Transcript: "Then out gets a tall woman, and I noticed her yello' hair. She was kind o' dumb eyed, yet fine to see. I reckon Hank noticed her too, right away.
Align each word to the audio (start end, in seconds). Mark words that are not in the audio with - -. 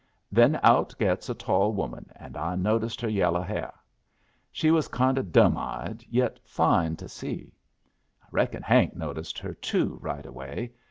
"Then 0.31 0.59
out 0.63 0.95
gets 0.97 1.29
a 1.29 1.35
tall 1.35 1.73
woman, 1.73 2.09
and 2.15 2.35
I 2.35 2.55
noticed 2.55 2.99
her 3.01 3.07
yello' 3.07 3.43
hair. 3.45 3.71
She 4.51 4.71
was 4.71 4.87
kind 4.87 5.19
o' 5.19 5.21
dumb 5.21 5.59
eyed, 5.59 6.03
yet 6.09 6.39
fine 6.43 6.95
to 6.95 7.07
see. 7.07 7.53
I 8.23 8.25
reckon 8.31 8.63
Hank 8.63 8.95
noticed 8.95 9.37
her 9.37 9.53
too, 9.53 9.99
right 10.01 10.25
away. 10.25 10.71